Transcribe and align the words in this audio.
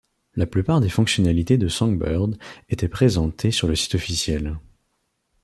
La 0.33 0.47
plupart 0.47 0.81
des 0.81 0.89
fonctionnalités 0.89 1.59
de 1.59 1.67
Songbird 1.67 2.35
étaient 2.69 2.89
présentées 2.89 3.51
sur 3.51 3.67
le 3.67 3.75
site 3.75 3.93
officiel. 3.93 4.57